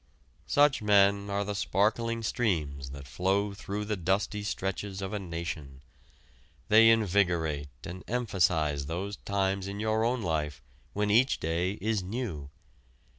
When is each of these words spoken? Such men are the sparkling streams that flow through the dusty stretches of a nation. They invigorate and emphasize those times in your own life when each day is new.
Such 0.47 0.81
men 0.81 1.29
are 1.29 1.43
the 1.45 1.53
sparkling 1.53 2.23
streams 2.23 2.89
that 2.89 3.07
flow 3.07 3.53
through 3.53 3.85
the 3.85 3.95
dusty 3.95 4.41
stretches 4.41 4.99
of 4.99 5.13
a 5.13 5.19
nation. 5.19 5.83
They 6.69 6.89
invigorate 6.89 7.69
and 7.83 8.03
emphasize 8.07 8.87
those 8.87 9.17
times 9.17 9.67
in 9.67 9.79
your 9.79 10.03
own 10.03 10.23
life 10.23 10.63
when 10.93 11.11
each 11.11 11.39
day 11.39 11.73
is 11.73 12.01
new. 12.01 12.49